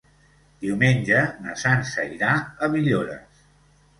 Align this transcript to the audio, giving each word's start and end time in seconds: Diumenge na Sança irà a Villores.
Diumenge 0.63 1.19
na 1.43 1.53
Sança 1.65 2.07
irà 2.15 2.31
a 2.39 2.69
Villores. 2.77 3.45